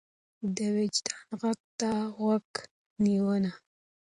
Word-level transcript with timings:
ده 0.55 0.63
د 0.73 0.73
وجدان 0.75 1.37
غږ 1.41 1.59
ته 1.79 1.91
غوږ 2.17 2.47
نيوه. 3.03 3.35